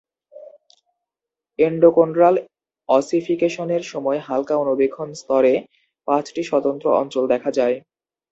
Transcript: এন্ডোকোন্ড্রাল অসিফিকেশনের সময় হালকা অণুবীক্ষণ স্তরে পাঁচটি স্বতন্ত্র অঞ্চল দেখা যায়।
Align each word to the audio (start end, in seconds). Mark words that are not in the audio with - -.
এন্ডোকোন্ড্রাল 1.59 2.35
অসিফিকেশনের 2.89 3.83
সময় 3.91 4.19
হালকা 4.27 4.55
অণুবীক্ষণ 4.57 5.09
স্তরে 5.13 5.53
পাঁচটি 6.07 6.41
স্বতন্ত্র 6.43 6.85
অঞ্চল 7.01 7.23
দেখা 7.33 7.49
যায়। 7.57 7.75